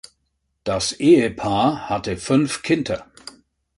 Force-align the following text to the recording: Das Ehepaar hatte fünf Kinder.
Das 0.63 0.93
Ehepaar 0.93 1.87
hatte 1.87 2.17
fünf 2.17 2.63
Kinder. 2.63 3.05